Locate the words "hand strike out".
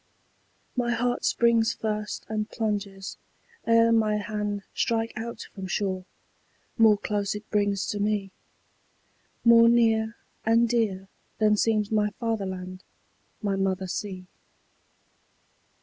4.17-5.41